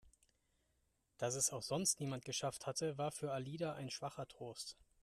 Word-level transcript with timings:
Dass 1.19 1.35
es 1.35 1.51
auch 1.51 1.61
sonst 1.61 1.99
niemand 1.99 2.25
geschafft 2.25 2.65
hatte, 2.65 2.97
war 2.97 3.11
für 3.11 3.31
Alida 3.31 3.73
ein 3.75 3.91
schwacher 3.91 4.27
Trost. 4.27 4.75